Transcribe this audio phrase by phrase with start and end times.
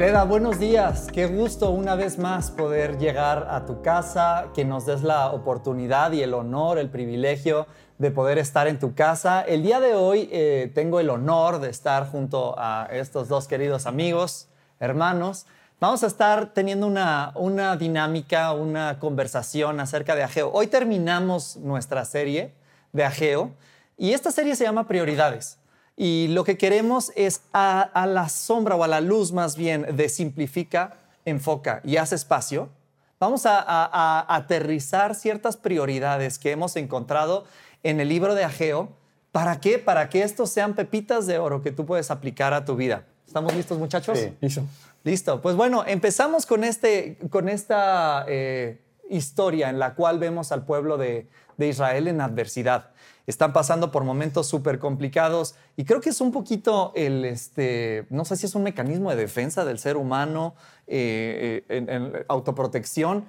[0.00, 1.08] Vereda, buenos días.
[1.12, 6.12] Qué gusto una vez más poder llegar a tu casa, que nos des la oportunidad
[6.12, 7.66] y el honor, el privilegio
[7.98, 9.42] de poder estar en tu casa.
[9.42, 13.84] El día de hoy eh, tengo el honor de estar junto a estos dos queridos
[13.84, 15.44] amigos, hermanos.
[15.80, 20.50] Vamos a estar teniendo una, una dinámica, una conversación acerca de Ageo.
[20.50, 22.54] Hoy terminamos nuestra serie
[22.94, 23.50] de Ageo
[23.98, 25.59] y esta serie se llama Prioridades.
[26.02, 29.84] Y lo que queremos es a, a la sombra o a la luz más bien
[29.96, 30.94] de simplifica,
[31.26, 32.70] enfoca y hace espacio.
[33.18, 37.44] Vamos a, a, a aterrizar ciertas prioridades que hemos encontrado
[37.82, 38.88] en el libro de Ageo.
[39.30, 39.78] ¿Para qué?
[39.78, 43.04] Para que estos sean pepitas de oro que tú puedes aplicar a tu vida.
[43.26, 44.18] ¿Estamos listos, muchachos?
[44.18, 44.62] Sí, listo.
[45.04, 45.42] Listo.
[45.42, 48.80] Pues bueno, empezamos con, este, con esta eh,
[49.10, 52.88] historia en la cual vemos al pueblo de, de Israel en adversidad.
[53.26, 58.24] Están pasando por momentos súper complicados y creo que es un poquito el, este, no
[58.24, 60.54] sé si es un mecanismo de defensa del ser humano,
[60.86, 63.24] eh, eh, en, en autoprotección,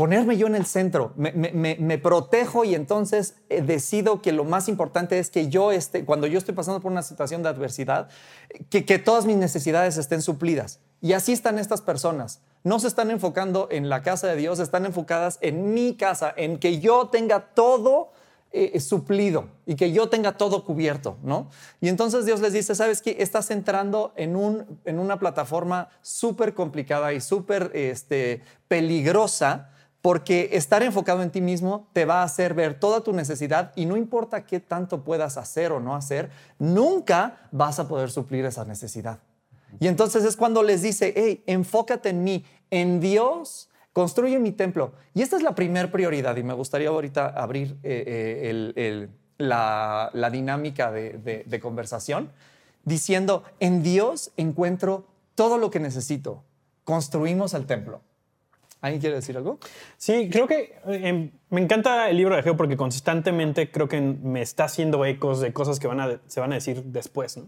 [0.00, 5.18] ponerme yo en el centro, me, protejo y entonces eh, decido que lo más importante
[5.18, 8.08] es que yo esté, cuando yo estoy pasando por una situación de adversidad,
[8.70, 10.80] que, que todas mis necesidades estén suplidas.
[11.02, 12.40] Y así están estas personas.
[12.64, 16.58] No se están enfocando en la casa de Dios, están enfocadas en mi casa, en
[16.58, 18.10] que yo tenga todo
[18.52, 21.48] eh, suplido y que yo tenga todo cubierto, ¿no?
[21.80, 23.16] Y entonces Dios les dice, ¿sabes qué?
[23.20, 29.70] Estás entrando en, un, en una plataforma súper complicada y súper este, peligrosa
[30.02, 33.86] porque estar enfocado en ti mismo te va a hacer ver toda tu necesidad y
[33.86, 38.64] no importa qué tanto puedas hacer o no hacer, nunca vas a poder suplir esa
[38.64, 39.20] necesidad.
[39.78, 44.92] Y entonces es cuando les dice, hey, enfócate en mí, en Dios, construye mi templo.
[45.14, 49.10] Y esta es la primera prioridad y me gustaría ahorita abrir eh, eh, el, el,
[49.38, 52.30] la, la, dinámica de, de, de conversación
[52.84, 56.44] diciendo, en Dios encuentro todo lo que necesito.
[56.84, 58.02] Construimos el templo.
[58.80, 59.58] ¿Alguien quiere decir algo?
[59.98, 64.40] Sí, creo que eh, me encanta el libro de Ageo porque constantemente creo que me
[64.40, 67.38] está haciendo ecos de cosas que van a, se van a decir después.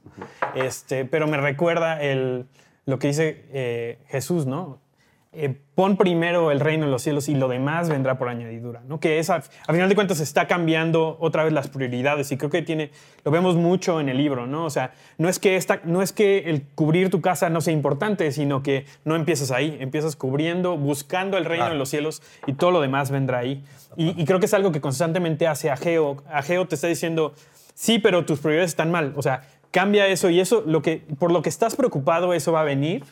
[0.55, 2.47] este, pero me recuerda el,
[2.85, 4.81] lo que dice eh, Jesús, ¿no?
[5.35, 9.01] Eh, pon primero el reino en los cielos y lo demás vendrá por añadidura, ¿no?
[9.01, 12.51] Que es, a, a, final de cuentas, está cambiando otra vez las prioridades y creo
[12.51, 12.91] que tiene,
[13.25, 14.67] lo vemos mucho en el libro, ¿no?
[14.67, 17.73] O sea, no es que, esta, no es que el cubrir tu casa no sea
[17.73, 22.53] importante, sino que no empiezas ahí, empiezas cubriendo, buscando el reino en los cielos y
[22.53, 23.65] todo lo demás vendrá ahí.
[23.97, 26.23] Y, y creo que es algo que constantemente hace Ageo.
[26.31, 27.33] Ageo te está diciendo,
[27.73, 31.33] sí, pero tus prioridades están mal, o sea, cambia eso y eso, lo que, por
[31.33, 33.03] lo que estás preocupado, eso va a venir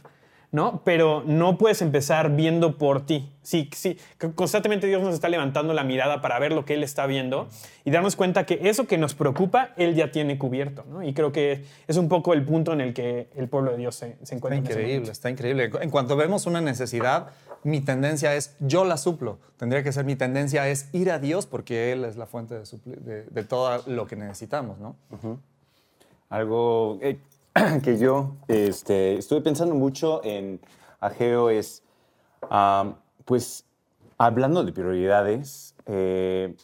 [0.52, 0.82] ¿no?
[0.84, 3.30] Pero no puedes empezar viendo por ti.
[3.42, 3.98] Sí, sí,
[4.34, 7.48] constantemente Dios nos está levantando la mirada para ver lo que Él está viendo
[7.84, 11.02] y darnos cuenta que eso que nos preocupa, Él ya tiene cubierto, ¿no?
[11.02, 13.94] Y creo que es un poco el punto en el que el pueblo de Dios
[13.94, 14.58] se, se encuentra.
[14.60, 15.70] Está increíble, está increíble.
[15.80, 17.28] En cuanto vemos una necesidad,
[17.62, 19.38] mi tendencia es yo la suplo.
[19.56, 22.62] Tendría que ser mi tendencia es ir a Dios porque Él es la fuente de,
[22.84, 24.96] de, de todo lo que necesitamos, ¿no?
[25.10, 25.38] Uh -huh.
[26.28, 26.98] Algo...
[27.02, 27.18] Eh,
[27.82, 30.60] que yo este, estuve pensando mucho en
[31.00, 31.82] Ageo es,
[32.50, 32.94] um,
[33.24, 33.64] pues,
[34.18, 36.54] hablando de prioridades, eh,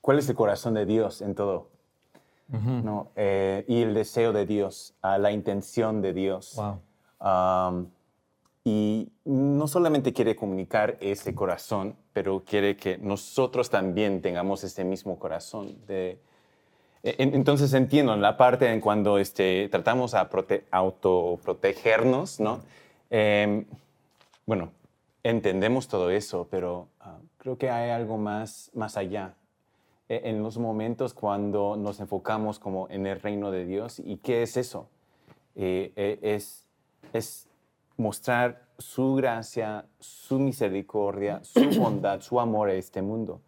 [0.00, 1.68] ¿cuál es el corazón de Dios en todo?
[2.52, 2.82] Uh -huh.
[2.82, 3.08] ¿No?
[3.16, 6.54] Eh, y el deseo de Dios, uh, la intención de Dios.
[6.56, 6.80] Wow.
[7.20, 7.86] Um,
[8.64, 15.20] y no solamente quiere comunicar ese corazón, pero quiere que nosotros también tengamos ese mismo
[15.20, 16.20] corazón de
[17.18, 22.60] entonces entiendo en la parte en cuando este, tratamos a prote autoprotegernos, ¿no?
[23.10, 23.64] Eh,
[24.44, 24.70] bueno,
[25.22, 29.34] entendemos todo eso, pero uh, creo que hay algo más, más allá.
[30.08, 34.42] E en los momentos cuando nos enfocamos como en el reino de Dios, ¿y qué
[34.42, 34.88] es eso?
[35.56, 36.66] Eh, eh, es,
[37.12, 37.48] es
[37.96, 43.40] mostrar su gracia, su misericordia, su bondad, su amor a este mundo.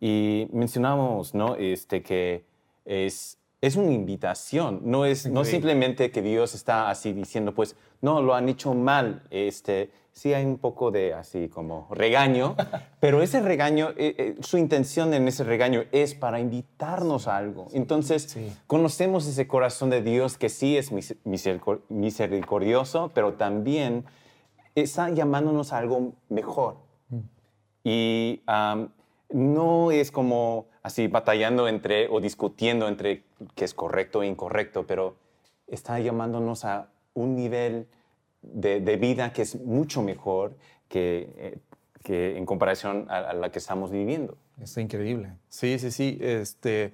[0.00, 1.56] Y mencionamos, ¿no?
[1.56, 2.44] Este, que
[2.84, 8.20] es, es una invitación, no es no simplemente que Dios está así diciendo, pues, no,
[8.20, 12.56] lo han hecho mal, este, sí hay un poco de así como regaño,
[13.00, 17.68] pero ese regaño, eh, eh, su intención en ese regaño es para invitarnos a algo.
[17.72, 18.52] Entonces, sí.
[18.66, 20.90] conocemos ese corazón de Dios que sí es
[21.88, 24.04] misericordioso, pero también
[24.74, 26.76] está llamándonos a algo mejor.
[27.08, 27.18] Mm.
[27.84, 28.88] Y um,
[29.30, 33.22] no es como así batallando entre o discutiendo entre
[33.54, 35.16] qué es correcto e incorrecto, pero
[35.66, 37.86] está llamándonos a un nivel
[38.42, 40.56] de, vida que es mucho mejor
[40.88, 41.58] que, eh,
[42.02, 44.36] que en comparación a, a la que estamos viviendo.
[44.60, 45.32] Es increíble.
[45.48, 46.18] Sí, sí, sí.
[46.20, 46.92] Este,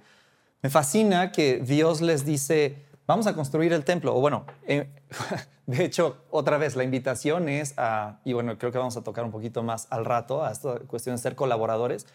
[0.63, 2.77] me fascina que Dios les dice,
[3.07, 4.15] vamos a construir el templo.
[4.17, 4.89] O bueno, eh,
[5.67, 9.25] de hecho, otra vez, la invitación es a, y bueno, creo que vamos a tocar
[9.25, 12.07] un poquito más al rato, a esta cuestión de ser colaboradores,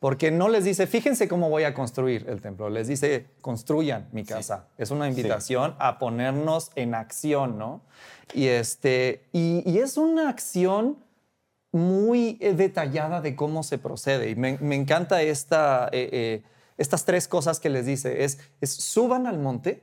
[0.00, 4.24] porque no les dice, fíjense cómo voy a construir el templo, les dice, construyan mi
[4.24, 4.68] casa.
[4.78, 7.82] Es una invitación a ponernos en acción, ¿no?
[8.32, 10.98] Y, este, y, y es una acción
[11.72, 14.30] muy eh, detallada de cómo se procede.
[14.30, 16.42] Y me, me encanta esta, eh, eh,
[16.76, 18.24] estas tres cosas que les dice.
[18.24, 19.82] Es, es suban al monte,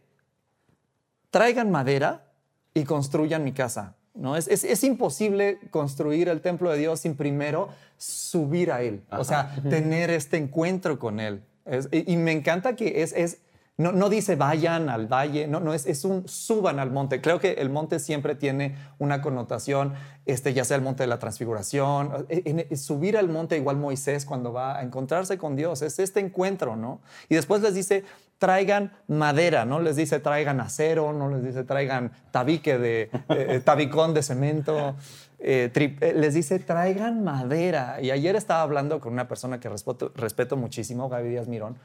[1.29, 2.31] traigan madera
[2.73, 3.95] y construyan mi casa.
[4.15, 4.35] ¿No?
[4.35, 9.23] Es, es, es imposible construir el templo de Dios sin primero subir a Él, o
[9.23, 11.43] sea, tener este encuentro con Él.
[11.65, 13.39] Es- y, y me encanta que es, es
[13.77, 17.19] no, no dice vayan al valle, no, no es, es un suban al monte.
[17.19, 19.93] Creo que el monte siempre tiene una connotación,
[20.25, 24.25] este, ya sea el monte de la transfiguración, en- en- subir al monte igual Moisés
[24.25, 27.01] cuando va a encontrarse con Dios, es este encuentro, ¿no?
[27.27, 28.05] Y después les dice,
[28.37, 34.13] traigan madera, no les dice traigan acero, no les dice traigan tabique de, eh, tabicón
[34.13, 34.95] de cemento,
[35.39, 38.01] eh, tri- eh, les dice traigan madera.
[38.01, 41.77] Y ayer estaba hablando con una persona que respeto, respeto muchísimo, Gaby Díaz Mirón,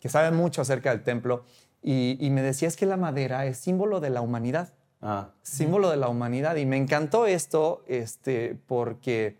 [0.00, 1.44] que sabe mucho acerca del templo,
[1.82, 4.68] y, y me decía es que la madera es símbolo de la humanidad,
[5.06, 6.56] Ah, símbolo de la humanidad.
[6.56, 9.36] Y me encantó esto este, porque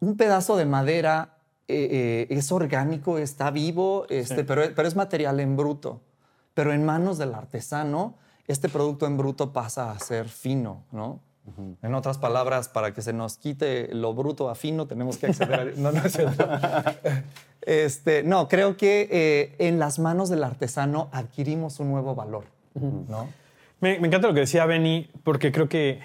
[0.00, 1.36] un pedazo de madera
[1.70, 4.42] eh, eh, es orgánico, está vivo, este, Sí.
[4.46, 6.00] pero, pero es material en bruto.
[6.54, 11.20] Pero en manos del artesano, este producto en bruto pasa a ser fino, ¿no?
[11.82, 15.60] En otras palabras, para que se nos quite lo bruto a fino, tenemos que acceder
[15.60, 15.64] a...
[15.76, 16.00] No, no.
[17.62, 22.44] Este, no, creo que eh, en las manos del artesano adquirimos un nuevo valor,
[22.74, 23.28] ¿no?
[23.80, 26.00] Me, me encanta lo que decía Benny, porque creo que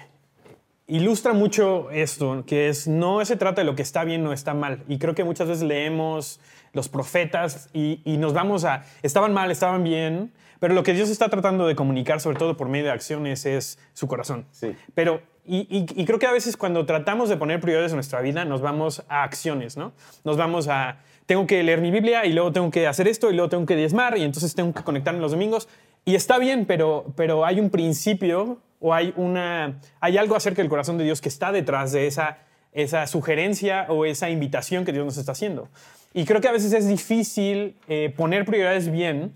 [0.88, 4.54] ilustra mucho esto, que es no se trata de lo que está bien o está
[4.54, 4.84] mal.
[4.88, 6.40] Y creo que muchas veces leemos
[6.72, 11.10] los profetas y, y nos vamos a, estaban mal, estaban bien, pero lo que Dios
[11.10, 14.46] está tratando de comunicar, sobre todo por medio de acciones, es su corazón.
[14.52, 14.74] Sí.
[14.94, 18.20] Pero, y, y- y creo que a veces cuando tratamos de poner prioridades en nuestra
[18.20, 19.92] vida, nos vamos a acciones, ¿no?
[20.24, 23.34] Nos vamos a, tengo que leer mi Biblia y luego tengo que hacer esto y
[23.34, 25.68] luego tengo que diezmar y entonces tengo que conectarme los domingos.
[26.04, 30.68] Y está bien, pero, pero hay un principio o hay, una, hay algo acerca del
[30.68, 32.38] corazón de Dios que está detrás de esa,
[32.72, 35.68] esa sugerencia o esa invitación que Dios nos está haciendo.
[36.14, 39.34] Y creo que a veces es difícil eh, poner prioridades bien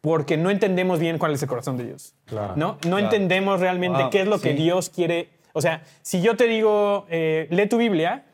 [0.00, 2.14] porque no entendemos bien cuál es el corazón de Dios.
[2.26, 2.74] Claro, ¿no?
[2.74, 2.98] no claro.
[3.00, 4.54] entendemos realmente Wow, qué es lo que.
[4.54, 5.30] Dios quiere.
[5.54, 8.26] O sea, si yo te digo, eh, lee tu Biblia,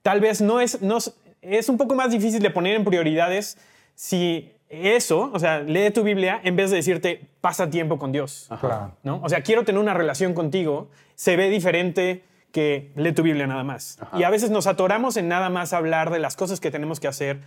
[0.00, 1.12] tal vez no es, no es,
[1.42, 3.58] es un poco más difícil de poner en prioridades
[3.94, 8.48] si eso, o sea, lee tu Biblia en vez de decirte, pasa tiempo con Dios.
[8.60, 8.92] Claro.
[9.02, 9.20] ¿no?
[9.22, 12.22] O sea, quiero tener una relación contigo, se ve diferente
[12.52, 13.98] que lee tu Biblia nada más.
[14.18, 17.08] Y a veces nos atoramos en nada más hablar de las cosas que tenemos que
[17.08, 17.40] hacer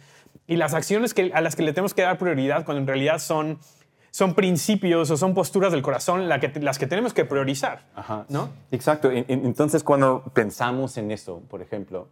[0.47, 3.19] y las acciones que, a las que le tenemos que dar prioridad cuando en realidad
[3.19, 3.59] son,
[4.11, 7.85] son principios o son posturas del corazón la que, las que tenemos que priorizar.
[7.95, 8.25] Ajá.
[8.29, 8.49] ¿no?
[8.71, 9.11] Exacto.
[9.11, 12.07] En- en- Entonces, cuando pensamos en eso, por ejemplo,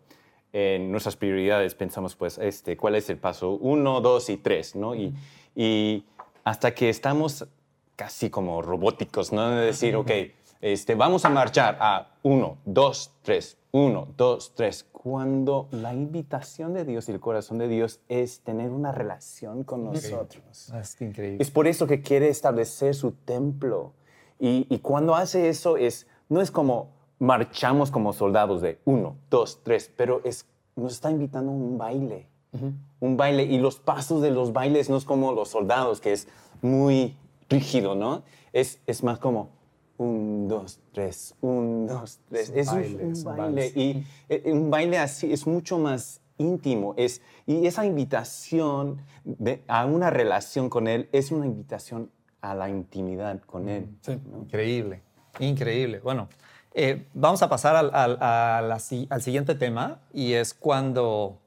[0.53, 3.51] en nuestras prioridades, pensamos, pues, este, ¿cuál es el paso?
[3.51, 4.95] Uno, dos y tres, ¿no?
[4.95, 5.13] Y,
[5.55, 6.05] y
[6.43, 7.47] hasta que estamos
[7.95, 9.49] casi como robóticos, ¿no?
[9.49, 10.11] De decir, ok,
[10.61, 14.85] este, vamos a marchar a uno, dos, tres, uno, dos, tres.
[14.91, 19.85] Cuando la invitación de Dios y el corazón de Dios es tener una relación con
[19.85, 20.73] nosotros.
[20.73, 21.37] Es increíble.
[21.41, 23.93] Es por eso que quiere establecer su templo.
[24.39, 29.59] Y, y cuando hace eso, es, no es como marchamos como soldados de uno, dos,
[29.63, 30.45] tres, pero es,
[30.75, 32.27] nos está invitando a un baile.
[32.99, 33.43] Un baile.
[33.43, 36.27] Y los pasos de los bailes no es como los soldados, que es
[36.61, 37.15] muy
[37.47, 38.23] rígido, ¿no?
[38.53, 39.49] Es, es más como
[39.97, 42.49] un, dos, tres, un, dos, tres.
[42.55, 43.71] Es Es un un, baile, un es un baile.
[43.75, 46.93] Y eh, un baile así es mucho más íntimo.
[46.97, 52.09] Es, y esa invitación de- a una relación con Él es una invitación
[52.41, 53.89] a la intimidad con Él.
[54.07, 54.39] ¿no?
[54.43, 55.01] Increíble,
[55.39, 55.99] increíble.
[55.99, 56.29] Bueno,
[56.81, 61.37] eh, vamos a pasar al, siguiente tema y es cuando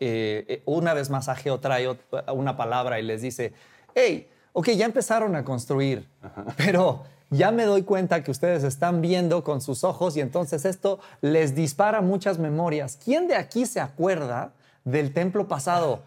[0.00, 1.94] eh, eh, una vez más Ageo trae
[2.32, 3.52] una palabra y les dice,
[3.94, 6.08] hey, ok, ya empezaron a construir,
[6.56, 11.00] pero ya me doy cuenta que ustedes están viendo con sus ojos y entonces esto
[11.20, 12.98] les dispara muchas memorias.
[13.04, 14.52] ¿Quién de aquí se acuerda
[14.84, 16.00] del templo pasado?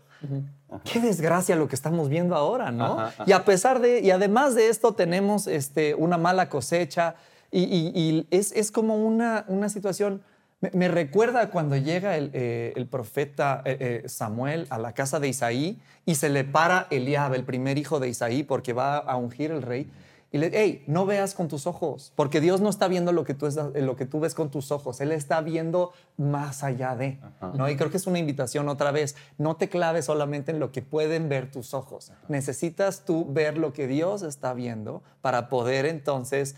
[0.86, 3.00] Qué desgracia lo que estamos viendo ahora, ¿no?
[3.00, 3.26] Ajá.
[3.28, 7.14] Y a pesar de, y además de esto tenemos este, una mala cosecha
[7.52, 10.22] y, y- y es, es como una, una situación,
[10.62, 15.20] me, me recuerda cuando llega el, eh, el profeta eh, eh, Samuel a la casa
[15.20, 19.16] de Isaí y se le para Eliab, el primer hijo de Isaí, porque va a
[19.18, 19.90] ungir el rey.
[20.34, 23.34] Y le, hey, no veas con tus ojos, porque Dios no está viendo lo que
[23.34, 27.20] tú, lo que tú ves con tus ojos, Él está viendo más allá de,
[27.54, 27.70] ¿no?
[27.70, 30.82] Y creo que es una invitación otra vez, no te claves solamente en lo que
[30.84, 36.56] pueden ver tus ojos, necesitas tú ver lo que Dios está viendo para poder entonces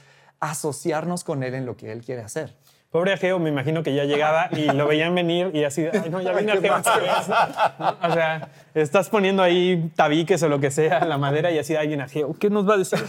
[0.50, 2.56] asociarnos con Él en lo que Él quiere hacer.
[2.92, 6.22] Pobre Ageo, me imagino que ya llegaba y lo veían venir y así, ay, no,
[6.22, 6.76] ya viene Ageo.
[8.04, 11.88] O sea, estás poniendo ahí tabiques o lo que sea, la madera y así, ay,
[11.88, 12.36] viene Ageo.
[12.38, 13.00] ¿Qué nos va a decir?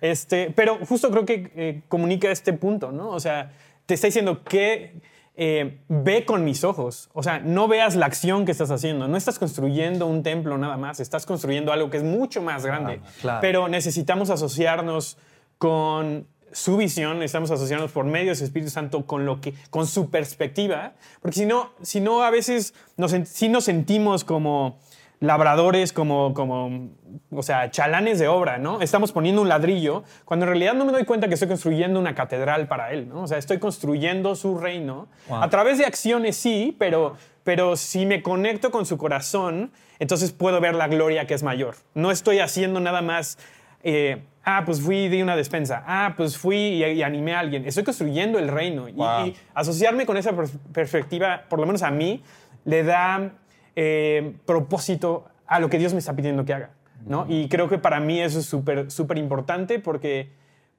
[0.00, 3.10] Este, pero justo creo que eh, comunica este punto, ¿no?
[3.10, 3.50] O sea,
[3.84, 4.94] te está diciendo que
[5.36, 7.10] eh, ve con mis ojos.
[7.12, 9.06] O sea, no veas la acción que estás haciendo.
[9.06, 13.02] No estás construyendo un templo nada más, estás construyendo algo que es mucho más grande.
[13.42, 15.18] Pero necesitamos asociarnos
[15.58, 16.26] con
[16.56, 20.08] su visión, necesitamos asociarnos por medio de su Espíritu Santo con, lo que, con su
[20.08, 24.78] perspectiva, porque si no, si no a veces nos, si nos sentimos como
[25.20, 26.88] labradores, como, como,
[27.30, 28.80] o sea, chalanes de obra, ¿no?
[28.80, 32.14] Estamos poniendo un ladrillo, cuando en realidad no me doy cuenta que estoy construyendo una
[32.14, 33.24] catedral para él, ¿no?
[33.24, 35.08] O sea, estoy construyendo su reino.
[35.28, 40.58] A través de acciones sí, pero, pero si me conecto con su corazón, entonces puedo
[40.62, 41.76] ver la gloria que es mayor.
[41.92, 43.36] No estoy haciendo nada más...
[43.82, 47.66] Eh, ah, pues fui y di una despensa, ah, pues fui y, animé a alguien.
[47.66, 48.88] Estoy construyendo el reino.
[48.88, 50.32] Y, asociarme con esa
[50.72, 52.22] perspectiva, por lo menos a mí,
[52.64, 53.32] le da
[53.74, 56.70] eh, propósito a lo que Dios me está pidiendo que haga.
[57.04, 57.26] ¿no?
[57.28, 60.30] Y creo que para mí eso es súper, súper importante porque,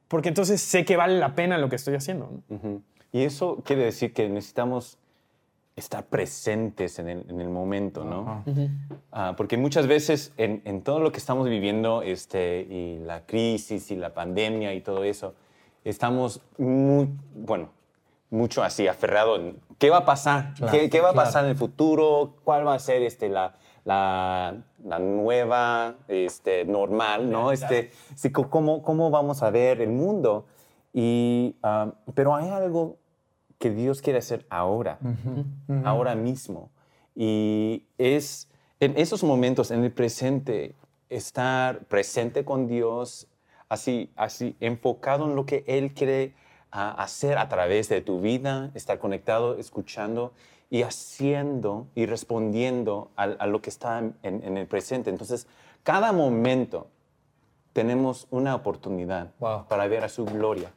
[0.07, 2.41] porque entonces sé que vale la pena lo que estoy haciendo.
[3.11, 4.97] Y eso quiere decir que necesitamos
[5.77, 8.43] estar presentes en el, momento, ¿no?
[9.11, 13.95] Ah, porque muchas veces en, todo lo que estamos viviendo, este, y la crisis y
[13.95, 15.35] la pandemia y todo eso,
[15.83, 17.69] estamos muy, bueno,
[18.31, 22.33] mucho así aferrado en qué va a pasar, ¿Qué, va a pasar en el futuro,
[22.43, 23.53] cuál va a ser este, la,
[23.85, 24.55] la,
[24.99, 27.51] nueva este, normal, ¿no?
[27.51, 27.91] Este,
[28.49, 30.47] cómo, ¿Cómo vamos a ver el mundo?
[30.91, 32.97] Y, ah, pero hay algo
[33.57, 34.99] que Dios quiere hacer ahora,
[35.83, 36.71] ahora mismo.
[37.15, 38.49] Y es
[38.79, 40.75] en esos momentos, en el presente,
[41.09, 43.27] estar presente con Dios,
[43.69, 46.35] así, así enfocado en lo que Él quiere
[46.71, 50.33] ah, hacer a través de tu vida, estar conectado, escuchando
[50.69, 55.09] y haciendo y respondiendo a, lo que está en, el presente.
[55.09, 55.47] Entonces,
[55.81, 56.87] cada momento
[57.73, 60.71] tenemos una oportunidad para ver a su gloria.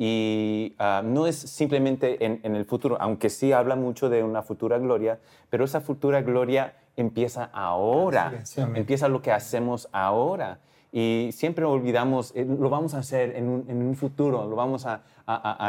[0.00, 4.78] Y ah, no es simplemente en, el futuro, aunque sí habla mucho de una futura
[4.78, 5.18] gloria,
[5.50, 8.44] pero esa futura gloria empieza ahora,
[8.76, 10.60] empieza lo que hacemos ahora.
[10.92, 15.02] Y siempre olvidamos, eh, lo vamos a hacer en un, futuro, lo vamos a,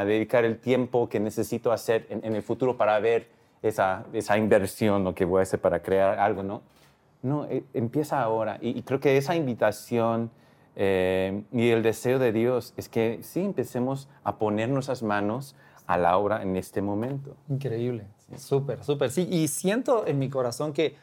[0.06, 3.28] dedicar el tiempo que necesito hacer en, el futuro para ver
[3.64, 6.62] esa, esa inversión, lo que voy a hacer para crear algo, ¿no?
[7.24, 8.60] No, eh, empieza ahora.
[8.62, 10.30] y creo que esa invitación
[10.76, 15.56] eh, y el deseo de Dios es que sí empecemos a poner nuestras manos
[15.88, 17.36] a la obra en este momento.
[17.50, 18.06] Increíble,
[18.38, 19.10] súper, súper.
[19.10, 20.96] Sí, y siento en mi corazón que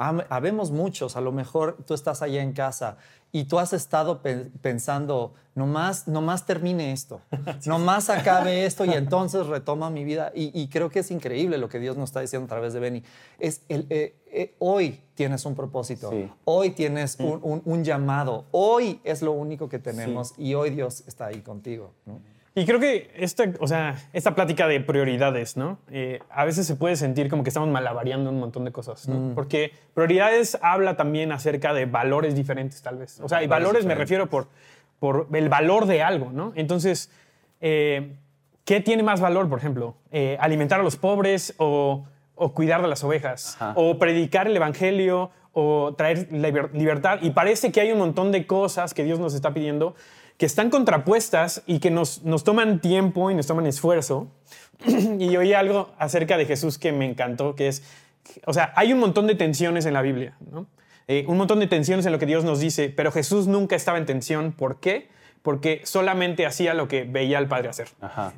[0.00, 2.96] habemos muchos, a lo mejor tú estás allá en casa
[3.32, 4.22] y tú has estado
[4.62, 7.20] pensando, nomás, nomás termine esto,
[7.66, 10.32] nomás acabe esto y entonces retoma mi vida.
[10.34, 13.02] Y, creo que es increíble lo que Dios nos está diciendo a través de Benny.
[13.38, 16.10] Es el, eh, eh, hoy tienes un propósito,
[16.44, 21.42] hoy tienes un, llamado, hoy es lo único que tenemos y hoy Dios está ahí
[21.42, 21.92] contigo.
[22.60, 25.78] Y creo que esta, o sea, esta plática de prioridades, ¿no?
[25.90, 29.14] Eh, a veces se puede sentir como que estamos malavariando un montón de cosas, ¿no?
[29.14, 29.34] Mm.
[29.34, 33.18] Porque prioridades habla también acerca de valores diferentes, tal vez.
[33.20, 34.48] O sea, y valores me refiero por,
[34.98, 36.52] por el valor de algo, ¿no?
[36.54, 37.10] Entonces,
[37.62, 38.12] eh,
[38.66, 39.96] ¿qué tiene más valor, por ejemplo?
[40.12, 43.56] Eh, ¿Alimentar a los pobres o, o cuidar de las ovejas?
[43.74, 45.30] ¿O predicar el evangelio?
[45.54, 47.20] ¿O traer libertad?
[47.22, 49.94] Y parece que hay un montón de cosas que Dios nos está pidiendo
[50.40, 54.28] que están contrapuestas y que nos, nos toman tiempo y nos toman esfuerzo.
[55.18, 57.82] y oí algo acerca de Jesús que me encantó, que es,
[58.46, 60.66] o sea, hay un montón de tensiones en la Biblia, ¿no?
[61.08, 63.98] Eh, un montón de tensiones en lo que Dios nos dice, pero Jesús nunca estaba
[63.98, 64.52] en tensión.
[64.52, 65.08] ¿Por qué?
[65.42, 67.88] Porque solamente hacía lo que veía al Padre hacer.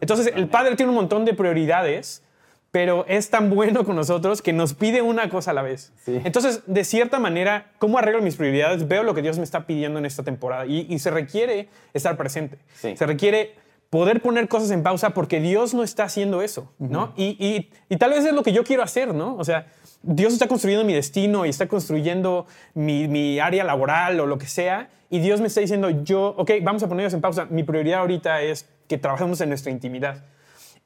[0.01, 2.25] Entonces, el Padre tiene un montón de prioridades
[2.73, 5.93] pero es tan bueno con nosotros que nos pide una cosa a la vez.
[6.07, 8.89] Entonces, de cierta manera, ¿cómo arreglo mis prioridades?
[8.89, 12.59] Veo lo que Dios me está pidiendo en esta temporada y, se requiere estar presente.
[12.73, 13.55] Se requiere
[13.91, 17.13] poder poner cosas en pausa porque Dios no está haciendo eso, ¿no?
[17.15, 19.37] y, tal vez es lo que yo quiero hacer, ¿no?
[19.37, 19.67] O sea,
[20.03, 24.47] Dios está construyendo mi destino y está construyendo mi, mi área laboral o lo que
[24.47, 27.47] sea, y Dios me está diciendo, yo, ok, vamos a ponerlos en pausa.
[27.51, 30.25] Mi prioridad ahorita es que trabajemos en nuestra intimidad.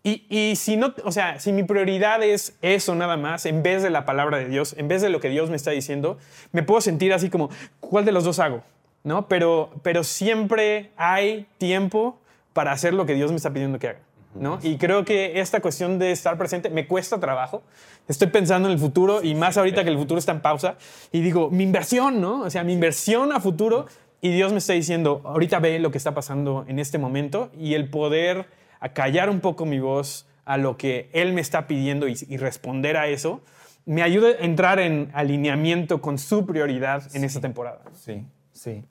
[0.09, 3.91] Y, si no, o sea, si mi prioridad es eso nada más, en vez de
[3.91, 6.17] la palabra de Dios, en vez de lo que Dios me está diciendo,
[6.53, 8.63] me puedo sentir así como, ¿cuál de los dos hago?
[9.03, 9.27] ¿no?
[9.27, 12.21] Pero, pero siempre hay tiempo
[12.53, 13.99] para hacer lo que Dios me está pidiendo que haga.
[14.37, 14.61] ¿no?
[14.63, 17.65] Y creo que esta cuestión de estar presente me cuesta trabajo.
[18.07, 20.77] Estoy pensando en el futuro y más ahorita que el futuro está en pausa.
[21.11, 22.43] Y digo, mi inversión, ¿no?
[22.43, 23.87] O sea, mi inversión a futuro.
[24.21, 27.75] Y Dios me está diciendo, ahorita ve lo que está pasando en este momento y
[27.75, 28.47] el poder
[28.81, 32.97] acallar un poco mi voz a lo que Él me está pidiendo y, y responder
[32.97, 33.43] a eso,
[33.85, 37.81] me ayuda a entrar en alineamiento con su prioridad en esta temporada.
[37.95, 38.85] Sí, sí.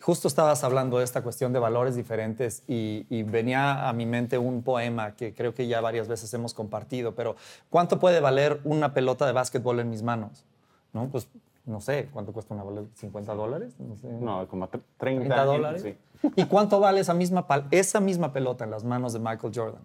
[0.00, 4.38] Justo estabas hablando de esta cuestión de valores diferentes y, y, venía a mi mente
[4.38, 7.36] un poema que creo que ya varias veces hemos compartido, pero
[7.68, 10.46] ¿cuánto puede valer una pelota de básquetbol en mis manos?
[10.94, 11.08] ¿No?
[11.08, 11.28] Pues
[11.66, 12.88] no sé, ¿cuánto cuesta una pelota?
[12.98, 13.74] ¿50 dólares?
[13.78, 14.08] No, sé.
[14.08, 15.82] No, como 30, 30 dólares.
[15.82, 15.96] Sí.
[16.36, 19.82] ¿Y cuánto vale esa misma, esa misma pelota en las manos de Michael Jordan?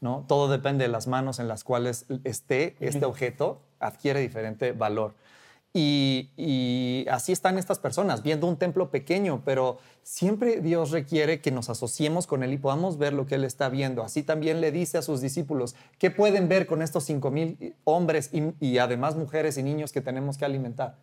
[0.00, 0.24] ¿No?
[0.26, 5.14] Todo depende de las manos en las cuales esté este objeto, adquiere diferente valor.
[5.72, 11.52] Y, y, así están estas personas, viendo un templo pequeño, pero siempre Dios requiere que
[11.52, 14.02] nos asociemos con Él y podamos ver lo que Él está viendo.
[14.02, 18.30] Así también le dice a sus discípulos, ¿qué pueden ver con estos cinco mil hombres
[18.32, 20.96] y, y, además mujeres y niños que tenemos que alimentar?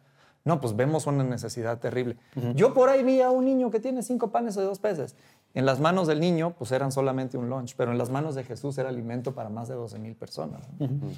[0.48, 2.16] No, pues vemos una necesidad terrible.
[2.36, 2.56] Uh -huh.
[2.56, 5.14] Yo por ahí vi a un niño que tiene cinco panes y dos peces.
[5.54, 8.46] En las manos del niño, pues eran solamente un lunch, pero en las manos de
[8.46, 10.62] Jesús era alimento para más de 12 mil personas.
[10.80, 11.16] Uh -huh.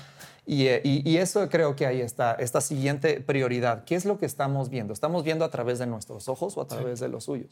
[0.48, 3.84] y, y, y, eso creo que ahí está, esta siguiente prioridad.
[3.84, 4.94] ¿Qué es lo que estamos viendo?
[4.94, 7.06] ¿Estamos viendo a través de nuestros ojos o a través sí.
[7.06, 7.52] de los suyos?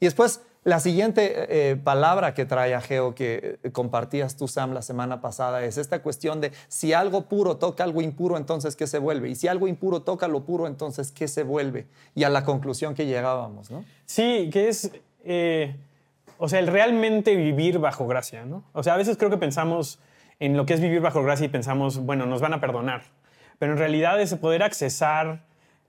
[0.00, 5.20] Y después, la siguiente eh, palabra que trae Ageo, que compartías tú, Sam, la semana
[5.20, 9.28] pasada, es esta cuestión de si algo puro toca algo impuro, entonces ¿qué se vuelve?
[9.28, 11.86] Y si algo impuro toca lo puro, entonces ¿qué se vuelve?
[12.14, 13.84] Y a la conclusión que llegábamos, ¿no?
[14.06, 14.90] Sí, que es,
[15.24, 15.76] eh,
[16.38, 18.64] o sea, el realmente vivir bajo gracia, ¿no?
[18.72, 19.98] O sea, a veces creo que pensamos
[20.40, 23.02] en lo que es vivir bajo gracia y pensamos, bueno, nos van a perdonar.
[23.58, 25.44] Pero en realidad es poder accesar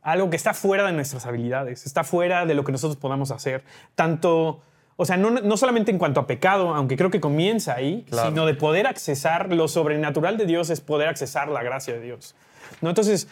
[0.06, 3.64] algo que está fuera de nuestras habilidades, está fuera de lo que nosotros podamos hacer.
[3.96, 4.62] Tanto,
[4.98, 8.30] o sea, no, no solamente en cuanto a pecado, aunque creo que comienza ahí, claro.
[8.30, 12.36] sino de poder accesar lo sobrenatural de Dios es poder accesar la gracia de Dios.
[12.82, 12.90] ¿No?
[12.90, 13.28] Entonces,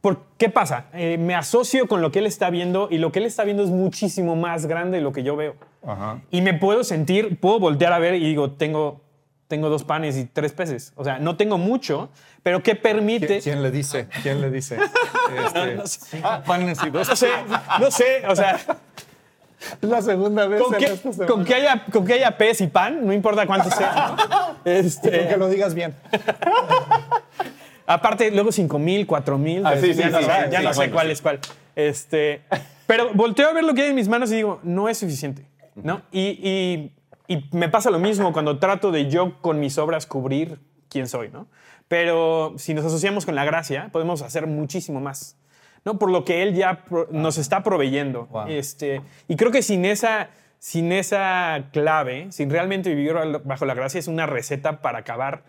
[0.00, 0.86] ¿por qué pasa?
[0.94, 3.62] Eh, me asocio con lo que Él está viendo y lo que Él está viendo
[3.62, 5.54] es muchísimo más grande de lo que yo veo.
[5.86, 6.22] Ajá.
[6.32, 9.05] Y me puedo sentir, puedo voltear a ver y digo, tengo
[9.48, 10.92] tengo dos panes y tres peces.
[10.96, 12.10] O sea, no tengo mucho,
[12.42, 13.26] pero ¿qué permite?
[13.26, 14.08] ¿Quién, quién le dice?
[14.22, 14.78] ¿Quién le dice?
[15.44, 16.20] Este, no, no sé.
[16.22, 17.08] ah, panes y dos.
[17.08, 17.30] No sé,
[17.80, 18.58] no sé, o sea,
[19.82, 22.60] Es la segunda vez con en que, esta con que haya, con que haya pez
[22.60, 24.16] y pan, no importa cuánto sea.
[24.16, 24.56] ¿no?
[24.64, 25.94] Este, Con que lo digas bien.
[27.86, 29.64] Aparte, luego 5 mil, 4 mil.
[29.64, 31.22] Ah, sí, sí, ya no, sí, sé, sí, ya sí, no sé bueno, cuál es
[31.22, 31.40] cuál.
[31.76, 32.42] Este,
[32.86, 35.46] pero volteo a ver lo que hay en mis manos y digo, no es suficiente.
[35.76, 36.02] ¿no?
[36.10, 36.92] Y, y,
[37.28, 40.58] y me pasa lo mismo cuando trato de yo con mis obras cubrir
[40.88, 41.28] quién soy.
[41.30, 41.48] ¿no?
[41.88, 45.36] Pero si nos asociamos con la gracia, podemos hacer muchísimo más.
[45.84, 45.98] ¿no?
[45.98, 48.26] Por lo que Él ya nos está proveyendo.
[48.26, 48.48] Wow.
[48.48, 53.98] Este, y creo que sin esa, sin esa clave, sin realmente vivir bajo la gracia,
[53.98, 55.44] es una receta para acabar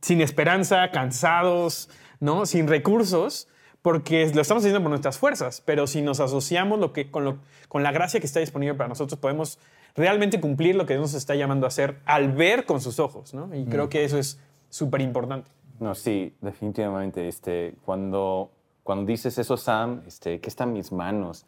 [0.00, 1.88] sin esperanza, cansados,
[2.20, 2.46] ¿no?
[2.46, 3.48] sin recursos,
[3.80, 7.38] porque lo estamos haciendo por nuestras fuerzas, pero si nos asociamos lo que, con, lo,
[7.68, 9.58] con la gracia que está disponible para nosotros, podemos
[9.94, 13.34] realmente cumplir lo que Dios nos está llamando a hacer al ver con sus ojos.
[13.34, 13.54] ¿no?
[13.54, 15.50] Y creo que eso es súper importante.
[15.80, 17.26] No, sí, definitivamente.
[17.28, 18.50] Este, cuando,
[18.82, 21.44] cuando dices eso, Sam, este, ¿qué están mis manos?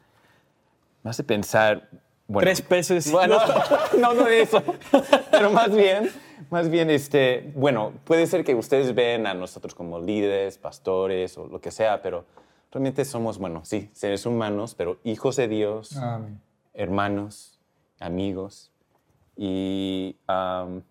[1.03, 1.89] Me hace pensar.
[2.27, 3.13] Bueno, Tres peces.
[3.13, 3.39] Bueno,
[3.99, 4.63] no, no de eso.
[5.31, 6.11] Pero más bien,
[6.51, 11.47] más bien, este, bueno, puede ser que ustedes ven a nosotros como líderes, pastores o
[11.47, 12.25] lo que sea, pero
[12.73, 16.41] realmente somos, bueno, sí, seres humanos, pero hijos de Dios, Amén.
[16.73, 17.54] hermanos,
[18.01, 18.71] amigos.
[19.37, 20.83] Y am,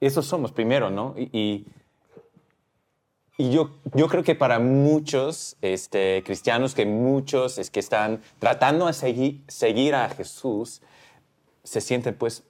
[0.00, 1.14] esos somos primero, ¿no?
[1.16, 1.66] Y, y,
[3.36, 8.86] y yo, yo creo que para muchos este, cristianos, que muchos es que están tratando
[8.86, 10.82] de seguir, seguir a Jesús,
[11.62, 12.44] se sienten pues,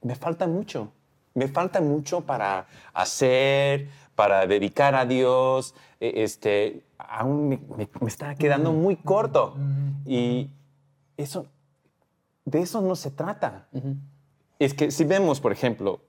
[0.00, 0.90] me falta mucho,
[1.34, 8.08] me falta mucho para hacer, para dedicar a Dios, e- este, aún me, me- me
[8.08, 9.54] está quedando muy corto.
[10.06, 10.48] Y
[11.16, 11.46] eso,
[12.44, 13.68] de eso no se trata.
[14.58, 16.00] Es que si vemos, por ejemplo,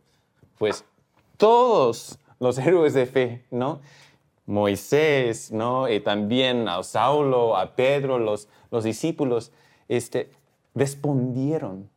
[0.57, 0.85] pues
[1.37, 3.81] todos los héroes de fe, ¿no?
[4.45, 5.89] Moisés, ¿no?
[5.89, 9.51] Y también a Saulo, a Pedro, los, los discípulos,
[9.87, 10.31] este,
[10.75, 11.89] respondieron,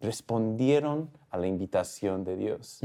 [0.00, 2.80] respondieron a la invitación de Dios.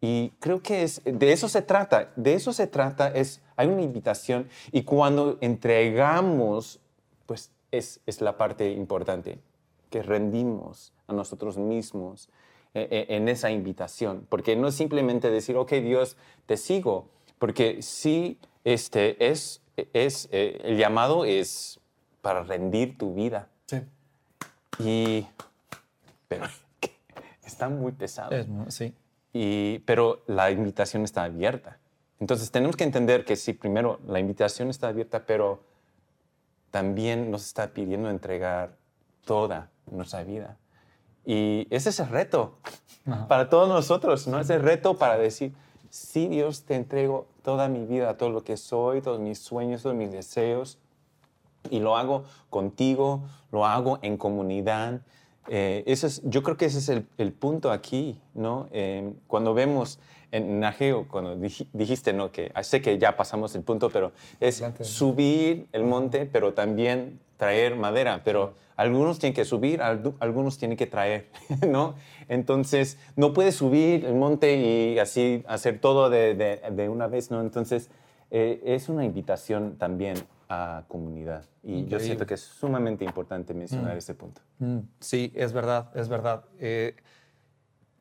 [0.00, 3.80] Y creo que es, de eso se trata, de eso se trata, es, hay una
[3.80, 6.80] invitación y cuando entregamos,
[7.24, 9.38] pues es, es la parte importante,
[9.94, 12.28] que rendimos a nosotros mismos
[12.74, 17.80] eh, eh, en esa invitación, porque no es simplemente decir, ok Dios, te sigo, porque
[17.80, 21.78] sí, este, es, es, eh, el llamado es
[22.22, 23.50] para rendir tu vida.
[23.66, 23.82] Sí.
[24.80, 25.28] Y,
[26.26, 26.46] pero
[27.46, 28.32] está muy pesado.
[28.32, 28.94] Es sí.
[29.32, 31.78] Y, pero la invitación está abierta.
[32.18, 35.62] Entonces tenemos que entender que sí, primero, la invitación está abierta, pero
[36.72, 38.76] también nos está pidiendo entregar
[39.24, 40.56] toda nuestra vida.
[41.24, 42.58] Y ese es el reto
[43.28, 44.40] para todos nosotros, ¿no?
[44.40, 45.54] Es el reto para decir,
[45.90, 49.96] sí, Dios, te entrego toda mi vida, todo lo que soy, todos mis sueños, todos
[49.96, 50.78] mis deseos,
[51.70, 55.00] y lo hago contigo, lo hago en comunidad.
[55.48, 58.68] Eh, eso es, yo creo que ese es el, el punto aquí, ¿no?
[58.72, 59.98] Eh, cuando vemos
[60.30, 62.32] en Ageo, cuando dij- dijiste, ¿no?
[62.32, 64.84] Que ah, sé que ya pasamos el punto, pero es Adelante.
[64.84, 68.22] subir el monte, pero también traer madera.
[68.24, 71.28] Pero algunos tienen que subir, algunos tienen que traer,
[71.68, 71.94] ¿no?
[72.28, 77.30] Entonces, no puedes subir el monte y así hacer todo de, de- de una vez,
[77.30, 77.40] ¿no?
[77.40, 77.90] Entonces,
[78.30, 80.16] eh, es una invitación también
[80.48, 81.44] a comunidad.
[81.62, 84.40] Y yo siento que es sumamente importante mencionar este punto.
[84.58, 86.44] Mm, Sí, es verdad, es verdad.
[86.58, 86.96] Eh,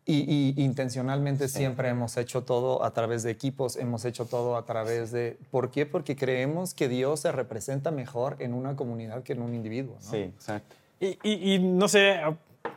[0.05, 4.65] y, y intencionalmente siempre hemos hecho todo a través de equipos, hemos hecho todo a
[4.65, 5.37] través de...
[5.49, 5.85] ¿Por qué?
[5.85, 9.95] Porque creemos que Dios se representa mejor en una comunidad que en un individuo.
[10.03, 10.11] ¿no?
[10.11, 10.75] Sí, exacto.
[10.99, 12.35] Y, y- y no sé, a,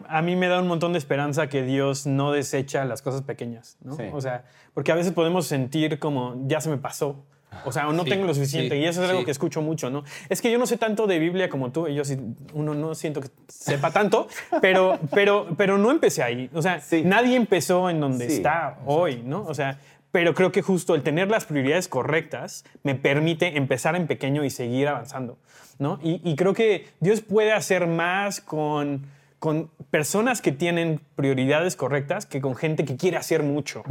[0.08, 3.76] a mí me da un montón de esperanza que Dios no desecha las cosas pequeñas,
[3.82, 3.96] ¿no?
[3.96, 4.04] Sí.
[4.12, 7.16] O sea, porque a veces podemos sentir como, ya se me pasó.
[7.64, 8.74] O sea, no Sí, tengo lo suficiente.
[8.76, 9.24] sí, y eso es algo sí.
[9.24, 10.04] que escucho mucho, ¿no?
[10.28, 11.88] Es que yo no sé tanto de Biblia como tú.
[11.88, 12.18] Y yo sí,
[12.52, 14.28] uno no siento que sepa tanto,
[14.60, 16.50] pero, pero, pero no empecé ahí.
[16.54, 19.42] O sea, nadie empezó en donde está hoy, ¿no?
[19.42, 19.78] O sea,
[20.12, 24.50] pero creo que justo el tener las prioridades correctas me permite empezar en pequeño y
[24.50, 25.38] seguir avanzando,
[25.78, 25.98] ¿no?
[26.02, 29.06] Y, y creo que Dios puede hacer más con,
[29.38, 33.82] con personas que tienen prioridades correctas que con gente que quiere hacer mucho.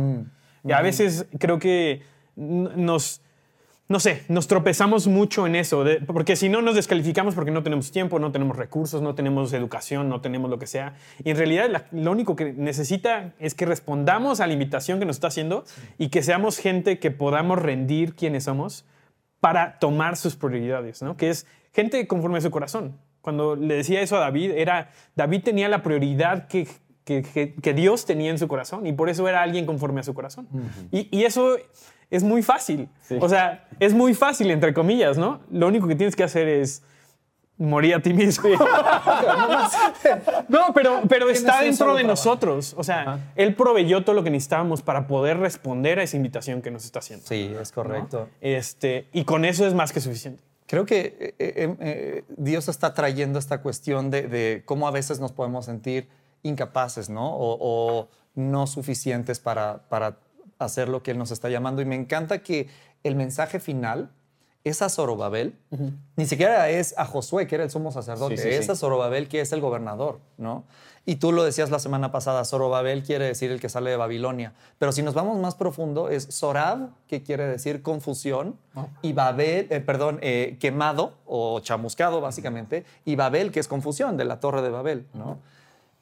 [0.64, 2.02] Y a veces creo que
[2.36, 3.22] nos,
[3.88, 7.62] no sé, nos tropezamos mucho en eso, de- porque si no nos descalificamos porque no
[7.62, 10.96] tenemos tiempo, no tenemos recursos, no tenemos educación, no tenemos lo que sea.
[11.24, 15.06] Y en realidad la- lo único que necesita es que respondamos a la invitación que
[15.06, 15.66] nos está haciendo
[16.00, 18.86] y que seamos gente que podamos rendir quienes somos
[19.40, 21.16] para tomar sus prioridades, ¿no?
[21.16, 22.98] Que es gente conforme a su corazón.
[23.22, 26.68] Cuando le decía eso a David, era, David tenía la prioridad que,
[27.04, 30.04] que, que- que Dios tenía en su corazón y por eso era alguien conforme a
[30.04, 30.48] su corazón.
[30.92, 31.56] y, y eso
[32.10, 32.90] es muy fácil.
[33.20, 35.40] O sea, es muy fácil, entre comillas, ¿no?
[35.52, 36.84] Lo único que tienes que hacer es
[37.58, 38.50] morir a ti mismo.
[40.50, 42.08] no, pero, pero está dentro de trabajo.
[42.08, 42.76] nosotros.
[42.78, 46.72] O sea, Él proveyó todo lo que necesitábamos para poder responder a esa invitación que
[46.72, 47.26] nos está haciendo.
[47.26, 48.30] Sí, es correcto.
[48.42, 50.44] Este, y con eso es más que suficiente.
[50.68, 55.20] Creo que eh, eh, eh, Dios está trayendo esta cuestión de, de cómo a veces
[55.20, 56.10] nos podemos sentir
[56.42, 57.36] incapaces, ¿no?
[57.36, 60.18] O, o no suficientes para, para
[60.60, 61.82] hacer lo que Él nos está llamando.
[61.82, 62.68] Y me encanta que
[63.04, 64.10] el mensaje final
[64.64, 65.56] es a Zorobabel,
[66.16, 68.72] ni siquiera es a Josué, que era el sumo sacerdote, Sí, sí, es sí.
[68.72, 70.64] a Zorobabel, que es el gobernador, ¿no?
[71.06, 74.54] Y tú lo decías la semana pasada, Zorobabel quiere decir el que sale de Babilonia,
[74.80, 78.58] pero si nos vamos más profundo, es Zorab, que quiere decir confusión,
[79.04, 84.26] y Babel, eh, perdón, eh, quemado o chamuscado, básicamente, y Babel, que es confusión, de
[84.26, 85.38] la torre de Babel, ¿no?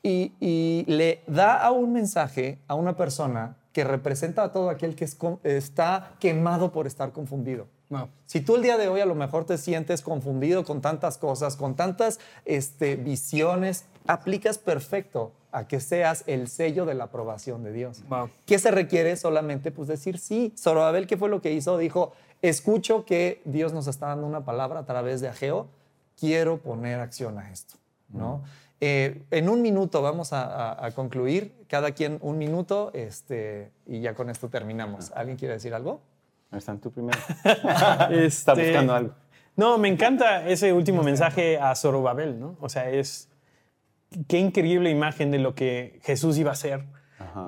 [0.01, 4.95] y, y le da a un mensaje a una persona que representa a todo aquel
[4.95, 7.67] que es está quemado por estar confundido.
[8.25, 11.55] Si tú el día de hoy a lo mejor te sientes confundido con tantas cosas,
[11.55, 17.71] con tantas este, visiones, aplicas perfecto a que seas el sello de la aprobación de
[17.71, 18.03] Dios.
[18.09, 18.29] Wow.
[18.47, 19.15] ¿Qué se requiere?
[19.15, 20.53] Solamente pues decir sí.
[20.57, 21.77] Zorobabel, ¿qué fue lo que hizo?
[21.77, 25.67] Dijo, escucho que Dios nos está dando una palabra a través de Ageo,
[26.19, 27.75] quiero poner acción a esto,
[28.09, 28.41] ¿no?
[28.81, 34.01] Eh, en un minuto vamos a, a- a concluir, cada quien un minuto, este, y
[34.01, 35.11] ya con esto terminamos.
[35.15, 36.01] ¿Alguien quiere decir algo?
[36.51, 37.17] Están tú primero.
[38.11, 39.13] Está Este, buscando algo.
[39.55, 42.57] No, me encanta ese último mensaje a Zorobabel, ¿no?
[42.59, 43.29] O sea, es
[44.27, 46.85] qué increíble imagen de lo que Jesús iba a hacer,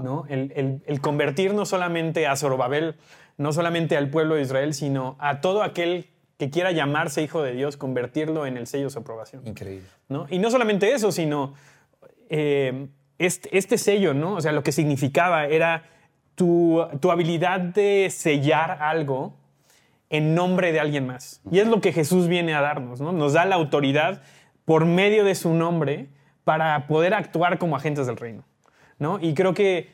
[0.02, 0.26] ¿no?
[0.30, 2.96] El, el- el convertir no solamente a Zorobabel,
[3.38, 7.54] no solamente al pueblo de Israel, sino a todo aquel que quiera llamarse hijo de
[7.54, 9.45] Dios, convertirlo en el sello de su aprobación.
[9.48, 9.88] Increíble.
[10.10, 10.28] ¿no?
[10.30, 11.54] Y no solamente eso, sino
[12.30, 14.36] eh, este, este sello, ¿no?
[14.36, 15.84] O sea, lo que significaba era
[16.36, 19.34] tu, tu habilidad de sellar algo
[20.10, 21.41] en nombre de alguien más.
[21.50, 23.12] Y es lo que Jesús viene a darnos, ¿no?
[23.12, 24.21] Nos da la autoridad
[24.65, 26.10] por medio de su nombre
[26.43, 28.43] para poder actuar como agentes del reino,
[29.00, 29.19] ¿no?
[29.19, 29.89] Y creo que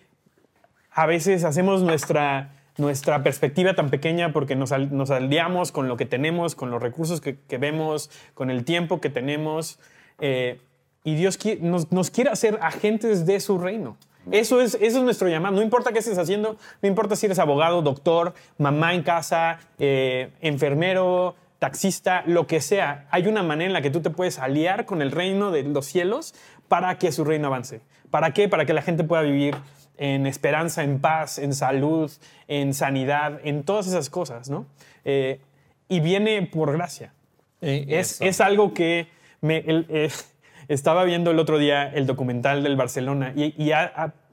[0.92, 6.06] a veces hacemos nuestra, nuestra perspectiva tan pequeña porque nos, nos aliamos con lo que
[6.06, 9.80] tenemos, con los recursos que, que vemos, con el tiempo que tenemos.
[10.20, 10.60] eh,
[11.04, 13.98] y Dios nos, nos quiere hacer agentes de su reino.
[14.30, 15.56] Eso es, eso es nuestro llamado.
[15.56, 20.30] No importa qué estés haciendo, no importa si eres abogado, doctor, mamá en casa, eh,
[20.42, 24.86] enfermero, taxista, lo que sea, hay una manera en la que tú te puedes aliar
[24.86, 26.36] con el reino de los cielos
[26.68, 27.82] para que su reino avance.
[28.12, 28.48] ¿Para qué?
[28.48, 29.56] Para que la gente pueda vivir
[30.02, 32.12] en esperanza, en paz, en salud,
[32.48, 34.66] en sanidad, en todas esas cosas, ¿no?
[35.06, 35.40] Eh,
[35.88, 37.14] y viene por gracia.
[37.62, 39.06] Es, es, algo que
[39.42, 40.10] me, eh,
[40.68, 43.72] estaba viendo el otro día el documental del Barcelona y, y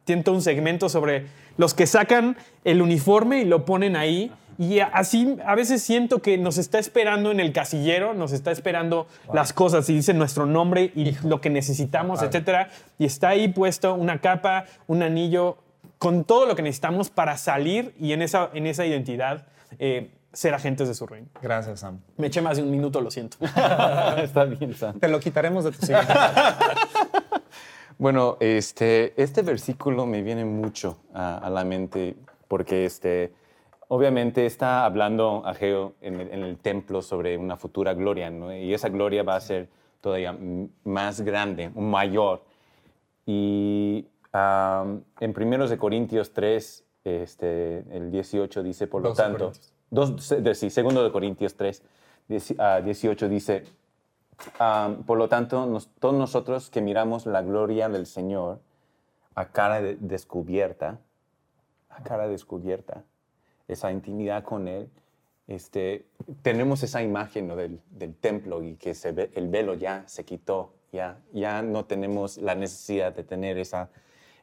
[0.04, 1.26] tiene un segmento sobre
[1.58, 4.32] los que sacan el uniforme y lo ponen ahí.
[4.58, 9.06] Y así a veces siento que nos está esperando en el casillero, nos está esperando
[9.32, 12.68] las cosas y dice nuestro nombre y lo que necesitamos, etcétera.
[12.98, 15.58] Y está ahí puesto una capa, un anillo,
[15.98, 19.46] con todo lo que necesitamos para salir y en esa, en esa identidad
[19.78, 21.28] eh, ser agentes de su reino.
[21.42, 22.00] Gracias, Sam.
[22.16, 23.38] Me eché más de un minuto, lo siento.
[24.22, 24.98] está bien, Sam.
[24.98, 25.86] Te lo quitaremos de tu
[27.98, 32.14] Bueno, este, este versículo me viene mucho a, la mente
[32.46, 33.32] porque este,
[33.88, 38.54] obviamente está hablando Ageo en el, en el templo sobre una futura gloria, ¿no?
[38.54, 39.68] Y esa gloria va a ser
[40.00, 40.36] todavía
[40.84, 42.42] más grande, mayor.
[43.26, 49.52] Y en primeros de Corintios 3, este, el 18 dice, por lo tanto,
[49.90, 51.82] dos, de, sí, segundo de Corintios 3,
[52.28, 53.64] 18 dice,
[55.06, 58.60] por lo tanto, todos nosotros que miramos la gloria del Señor
[59.34, 60.98] a cara descubierta,
[61.88, 63.04] a cara descubierta,
[63.68, 64.90] esa intimidad con Él,
[65.46, 66.06] este,
[66.42, 70.74] tenemos esa imagen del, del, templo y que se ve, el velo ya se quitó,
[70.92, 73.90] ya, ya no tenemos la necesidad de tener esa,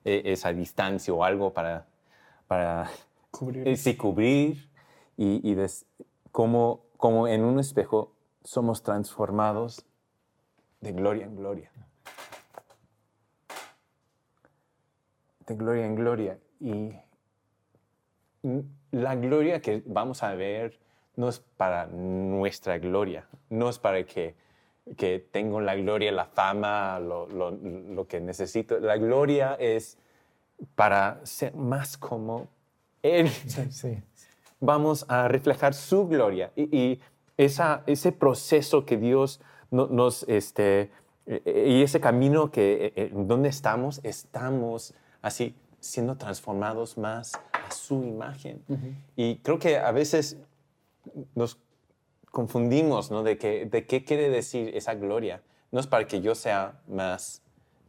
[0.04, 1.86] e, esa distancia o algo para,
[2.48, 2.90] para
[3.32, 4.70] cubrir, eh, cubrir
[5.18, 5.58] y, y
[6.32, 9.86] como, como en un espejo somos transformados
[10.82, 11.72] de gloria en gloria.
[15.48, 16.40] De gloria en gloria.
[16.60, 16.94] Y
[18.91, 20.79] la gloria que vamos a ver
[21.15, 24.36] no es para nuestra gloria, no es para que,
[24.97, 28.79] que tengo la gloria, la fama, lo, lo, lo que necesito.
[28.79, 29.97] La gloria es
[30.75, 32.47] para ser más como
[33.01, 33.29] Él.
[33.69, 33.97] Sí,
[34.60, 36.99] Vamos a reflejar su gloria y,
[37.38, 40.89] esa, ese proceso que Dios nos, este,
[41.25, 47.34] eh, y ese camino que, eh, eh, donde estamos, estamos así siendo transformados más
[47.67, 48.63] a su imagen.
[49.15, 50.38] Y creo que a veces
[51.36, 51.58] nos
[52.32, 53.23] confundimos, ¿no?
[53.23, 55.41] De, que, de qué quiere decir esa gloria.
[55.71, 57.41] No es para que yo sea más,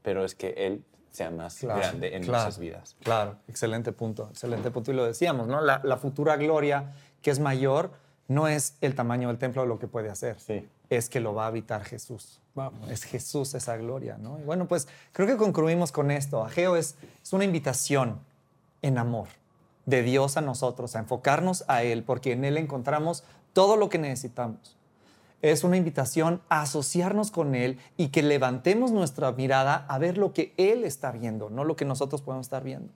[0.02, 2.96] pero es que Él sea más grande en nuestras vidas.
[3.02, 4.92] Claro, excelente punto, excelente punto.
[4.92, 5.60] Y lo decíamos, ¿no?
[5.60, 7.90] La, la, futura gloria que es mayor
[8.28, 10.68] no es el tamaño del templo lo que puede hacer, sí.
[10.90, 12.40] es que lo va a habitar Jesús.
[12.88, 14.38] Es Jesús esa gloria, ¿no?
[14.38, 16.42] Y bueno, pues creo que concluimos con esto.
[16.44, 18.20] Ageo es, es una invitación
[18.80, 19.28] en amor
[19.86, 23.98] de Dios a nosotros, a enfocarnos a Él, porque en Él encontramos todo lo que
[23.98, 24.76] necesitamos
[25.42, 30.32] es una invitación a asociarnos con Él y que levantemos nuestra mirada a ver lo
[30.32, 32.92] que Él está viendo, no lo que nosotros podemos estar viendo.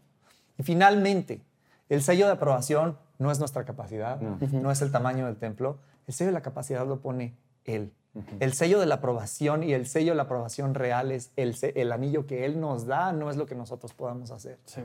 [0.58, 1.42] Y finalmente,
[1.88, 6.14] el sello de aprobación no es nuestra capacidad, no, es el tamaño del templo, el
[6.14, 7.92] sello de la capacidad lo pone Él.
[8.40, 11.92] El sello de la aprobación y el sello de la aprobación real es el, el
[11.92, 14.58] anillo que Él nos da, no es lo que nosotros podamos hacer.
[14.64, 14.80] Sí.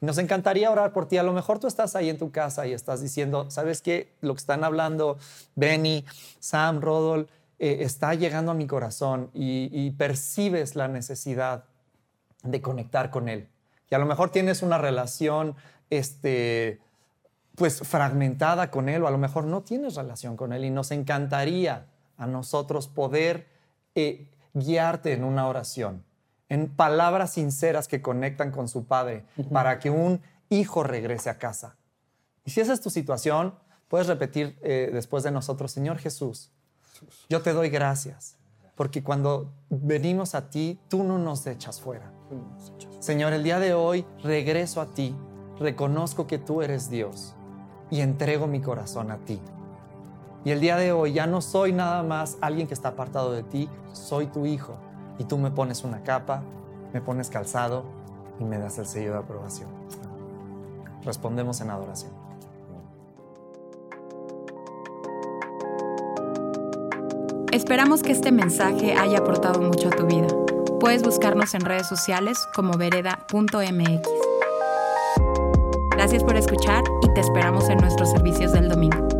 [0.00, 1.16] Nos encantaría orar por ti.
[1.18, 4.12] A lo mejor tú estás ahí en tu casa y estás diciendo, ¿sabes qué?
[4.20, 5.18] Lo que están hablando
[5.54, 6.04] Benny,
[6.40, 7.28] Sam, Rodol,
[7.58, 11.64] eh, está llegando a mi corazón y, percibes la necesidad
[12.42, 13.48] de conectar con Él.
[13.90, 15.54] Y a lo mejor tienes una relación,
[15.88, 16.80] este,
[17.54, 20.90] pues fragmentada con Él o a lo mejor no tienes relación con Él y nos
[20.90, 21.86] encantaría
[22.18, 23.46] a nosotros poder
[23.94, 26.04] eh, guiarte en una oración
[26.48, 31.76] en palabras sinceras que conectan con su padre para que un hijo regrese a casa.
[32.44, 33.54] Y si esa es tu situación,
[33.88, 36.50] puedes repetir eh, después de nosotros, Señor Jesús,
[37.28, 38.36] yo te doy gracias,
[38.74, 42.12] porque cuando venimos a ti, tú no nos echas fuera.
[43.00, 45.16] Señor, el día de hoy regreso a ti,
[45.58, 47.34] reconozco que tú eres Dios
[47.90, 49.40] y entrego mi corazón a ti.
[50.44, 53.44] Y el día de hoy ya no soy nada más alguien que está apartado de
[53.44, 54.76] ti, soy tu hijo
[55.18, 56.42] y tú me pones una capa,
[56.92, 57.84] me pones calzado
[58.40, 59.68] y me das el sello de aprobación.
[61.04, 62.12] Respondemos en adoración.
[67.52, 70.26] Esperamos que este mensaje haya aportado mucho a tu vida.
[70.80, 74.08] Puedes buscarnos en redes sociales como vereda.mx.
[75.92, 79.13] Gracias por escuchar y te esperamos en nuestros servicios del domingo.